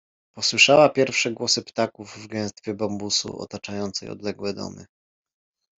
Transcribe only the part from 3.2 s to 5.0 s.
otaczającej odległe domy.